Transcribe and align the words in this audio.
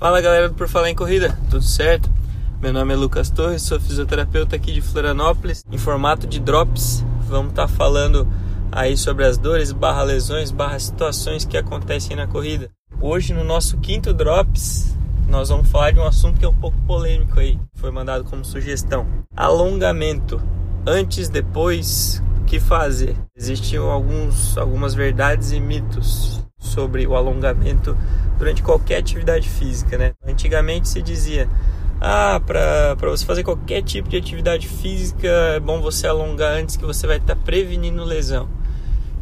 Fala 0.00 0.22
galera 0.22 0.48
do 0.48 0.54
Por 0.54 0.66
Falar 0.66 0.88
em 0.88 0.94
Corrida, 0.94 1.38
tudo 1.50 1.62
certo? 1.62 2.10
Meu 2.58 2.72
nome 2.72 2.94
é 2.94 2.96
Lucas 2.96 3.28
Torres, 3.28 3.60
sou 3.60 3.78
fisioterapeuta 3.78 4.56
aqui 4.56 4.72
de 4.72 4.80
Florianópolis, 4.80 5.62
em 5.70 5.76
formato 5.76 6.26
de 6.26 6.40
drops. 6.40 7.04
Vamos 7.28 7.50
estar 7.50 7.66
tá 7.66 7.68
falando 7.68 8.26
aí 8.72 8.96
sobre 8.96 9.26
as 9.26 9.36
dores, 9.36 9.72
barra 9.72 10.02
lesões, 10.02 10.50
barra 10.50 10.78
situações 10.78 11.44
que 11.44 11.58
acontecem 11.58 12.16
na 12.16 12.26
corrida. 12.26 12.70
Hoje 12.98 13.34
no 13.34 13.44
nosso 13.44 13.76
quinto 13.76 14.14
drops, 14.14 14.96
nós 15.28 15.50
vamos 15.50 15.68
falar 15.68 15.90
de 15.90 16.00
um 16.00 16.06
assunto 16.06 16.38
que 16.38 16.46
é 16.46 16.48
um 16.48 16.54
pouco 16.54 16.78
polêmico 16.86 17.38
aí, 17.38 17.60
foi 17.74 17.90
mandado 17.90 18.24
como 18.24 18.42
sugestão. 18.42 19.06
Alongamento. 19.36 20.40
Antes, 20.86 21.28
depois, 21.28 22.22
o 22.40 22.44
que 22.46 22.58
fazer? 22.58 23.14
Existiam 23.36 23.90
alguns, 23.90 24.56
algumas 24.56 24.94
verdades 24.94 25.52
e 25.52 25.60
mitos 25.60 26.40
sobre 26.60 27.06
o 27.06 27.16
alongamento 27.16 27.96
durante 28.38 28.62
qualquer 28.62 28.98
atividade 28.98 29.48
física, 29.48 29.98
né? 29.98 30.12
Antigamente 30.24 30.88
se 30.88 31.02
dizia, 31.02 31.48
ah, 32.00 32.40
para 32.46 32.94
você 33.10 33.24
fazer 33.24 33.42
qualquer 33.42 33.82
tipo 33.82 34.08
de 34.08 34.16
atividade 34.16 34.68
física 34.68 35.26
é 35.26 35.60
bom 35.60 35.80
você 35.80 36.06
alongar 36.06 36.52
antes 36.52 36.76
que 36.76 36.84
você 36.84 37.06
vai 37.06 37.16
estar 37.16 37.34
tá 37.34 37.42
prevenindo 37.42 38.04
lesão. 38.04 38.48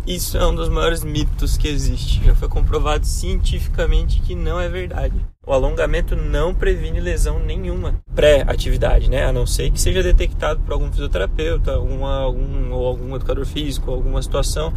Isso 0.06 0.38
é 0.38 0.46
um 0.46 0.54
dos 0.54 0.70
maiores 0.70 1.04
mitos 1.04 1.58
que 1.58 1.68
existe. 1.68 2.24
Já 2.24 2.34
foi 2.34 2.48
comprovado 2.48 3.04
cientificamente 3.04 4.22
que 4.22 4.34
não 4.34 4.58
é 4.58 4.66
verdade. 4.66 5.14
O 5.46 5.52
alongamento 5.52 6.16
não 6.16 6.54
previne 6.54 6.98
lesão 6.98 7.38
nenhuma 7.38 7.96
pré-atividade, 8.14 9.10
né? 9.10 9.26
A 9.26 9.32
não 9.34 9.46
ser 9.46 9.70
que 9.70 9.78
seja 9.78 10.02
detectado 10.02 10.60
por 10.60 10.72
algum 10.72 10.90
fisioterapeuta, 10.90 11.72
alguma, 11.72 12.20
algum, 12.20 12.72
ou 12.72 12.86
algum 12.86 13.16
educador 13.16 13.44
físico, 13.44 13.90
alguma 13.90 14.22
situação 14.22 14.72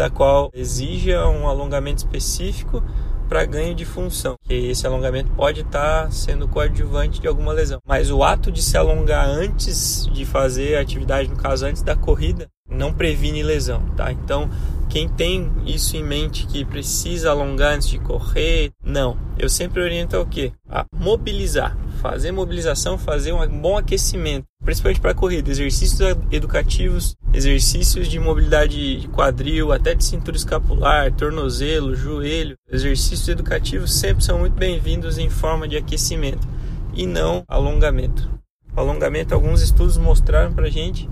da 0.00 0.08
qual 0.08 0.50
exija 0.54 1.28
um 1.28 1.46
alongamento 1.46 1.98
específico 1.98 2.82
para 3.28 3.44
ganho 3.44 3.74
de 3.74 3.84
função. 3.84 4.34
Que 4.42 4.54
esse 4.54 4.86
alongamento 4.86 5.30
pode 5.32 5.60
estar 5.60 6.04
tá 6.04 6.10
sendo 6.10 6.48
coadjuvante 6.48 7.20
de 7.20 7.28
alguma 7.28 7.52
lesão. 7.52 7.78
Mas 7.86 8.10
o 8.10 8.24
ato 8.24 8.50
de 8.50 8.62
se 8.62 8.78
alongar 8.78 9.28
antes 9.28 10.08
de 10.10 10.24
fazer 10.24 10.76
a 10.76 10.80
atividade, 10.80 11.28
no 11.28 11.36
caso 11.36 11.66
antes 11.66 11.82
da 11.82 11.94
corrida, 11.94 12.48
não 12.66 12.94
previne 12.94 13.42
lesão, 13.42 13.82
tá? 13.94 14.10
Então, 14.10 14.48
quem 14.90 15.08
tem 15.08 15.52
isso 15.64 15.96
em 15.96 16.02
mente 16.02 16.48
que 16.48 16.64
precisa 16.64 17.30
alongar 17.30 17.74
antes 17.74 17.88
de 17.88 17.98
correr, 18.00 18.72
não. 18.84 19.16
Eu 19.38 19.48
sempre 19.48 19.80
oriento 19.80 20.16
ao 20.16 20.26
quê? 20.26 20.52
A 20.68 20.84
mobilizar, 20.92 21.78
fazer 22.02 22.32
mobilização, 22.32 22.98
fazer 22.98 23.32
um 23.32 23.60
bom 23.60 23.78
aquecimento, 23.78 24.46
principalmente 24.64 25.00
para 25.00 25.14
corrida, 25.14 25.48
exercícios 25.48 26.00
educativos, 26.32 27.14
exercícios 27.32 28.08
de 28.08 28.18
mobilidade 28.18 29.02
de 29.02 29.08
quadril, 29.08 29.72
até 29.72 29.94
de 29.94 30.04
cintura 30.04 30.36
escapular, 30.36 31.12
tornozelo, 31.12 31.94
joelho. 31.94 32.56
Exercícios 32.68 33.28
educativos 33.28 33.94
sempre 33.94 34.24
são 34.24 34.40
muito 34.40 34.54
bem-vindos 34.54 35.18
em 35.18 35.30
forma 35.30 35.68
de 35.68 35.76
aquecimento 35.76 36.46
e 36.92 37.06
não 37.06 37.44
alongamento. 37.46 38.28
O 38.76 38.80
alongamento, 38.80 39.34
alguns 39.34 39.62
estudos 39.62 39.96
mostraram 39.96 40.52
para 40.52 40.68
gente 40.68 41.08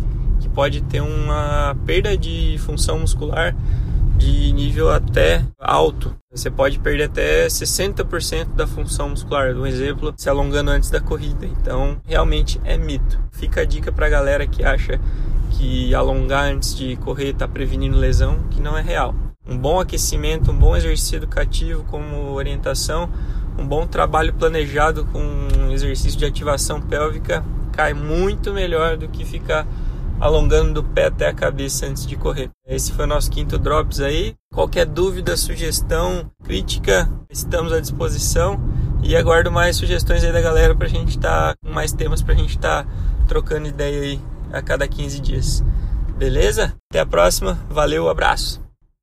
que 0.49 0.55
pode 0.55 0.81
ter 0.83 1.01
uma 1.01 1.77
perda 1.85 2.17
de 2.17 2.57
função 2.59 2.99
muscular 2.99 3.55
de 4.17 4.53
nível 4.53 4.91
até 4.91 5.45
alto. 5.61 6.15
Você 6.33 6.51
pode 6.51 6.79
perder 6.79 7.05
até 7.05 7.47
60% 7.47 8.55
da 8.55 8.67
função 8.67 9.11
muscular, 9.11 9.55
um 9.55 9.67
exemplo, 9.67 10.13
se 10.17 10.29
alongando 10.29 10.71
antes 10.71 10.91
da 10.91 11.01
corrida. 11.01 11.47
Então, 11.47 11.99
realmente 12.05 12.61
é 12.65 12.77
mito. 12.77 13.19
Fica 13.33 13.61
a 13.61 13.65
dica 13.65 13.93
para 13.93 14.07
a 14.07 14.11
galera 14.11 14.47
que 14.47 14.65
acha 14.65 15.01
que 15.53 15.95
alongar 15.95 16.53
antes 16.53 16.75
de 16.75 16.97
correr 16.97 17.31
está 17.31 17.47
prevenindo 17.47 17.97
lesão, 17.97 18.41
que 18.51 18.61
não 18.61 18.77
é 18.77 18.83
real. 18.83 19.15
Um 19.47 19.57
bom 19.57 19.81
aquecimento, 19.81 20.51
um 20.51 20.59
bom 20.59 20.77
exercício 20.77 21.17
educativo 21.17 21.85
como 21.85 22.33
orientação, 22.33 23.09
um 23.57 23.67
bom 23.67 23.87
trabalho 23.87 24.35
planejado 24.35 25.05
com 25.07 25.71
exercício 25.73 26.19
de 26.19 26.27
ativação 26.27 26.81
pélvica 26.81 27.45
cai 27.73 27.95
muito 27.95 28.53
melhor 28.53 28.97
do 28.97 29.09
que 29.09 29.25
ficar 29.25 29.65
alongando 30.21 30.75
do 30.75 30.85
pé 30.85 31.07
até 31.07 31.29
a 31.29 31.35
cabeça 31.35 31.87
antes 31.87 32.07
de 32.07 32.17
correr. 32.17 32.51
Esse 32.67 32.93
foi 32.93 33.05
o 33.05 33.09
nosso 33.09 33.31
quinto 33.31 33.59
Drops 33.59 34.01
aí. 34.01 34.35
Qualquer 34.53 34.87
dúvida, 34.87 35.37
sugestão, 35.37 36.31
crítica, 36.45 37.11
estamos 37.31 37.73
à 37.73 37.81
disposição. 37.81 38.61
E 39.03 39.17
aguardo 39.17 39.51
mais 39.51 39.77
sugestões 39.77 40.25
aí 40.25 40.33
da 40.33 40.41
galera 40.41 40.75
pra 40.75 40.89
gente 40.89 41.11
estar 41.11 41.55
tá, 41.55 41.55
com 41.63 41.73
mais 41.73 41.93
temas 41.93 42.21
pra 42.21 42.35
gente 42.35 42.57
estar 42.57 42.85
tá 42.85 42.91
trocando 43.29 43.69
ideia 43.69 44.03
aí 44.03 44.21
a 44.53 44.61
cada 44.61 44.89
15 44.89 45.21
dias. 45.21 45.65
Beleza? 46.17 46.75
Até 46.91 47.01
a 47.01 47.07
próxima. 47.07 47.59
Valeu, 47.71 48.09
abraço. 48.09 48.68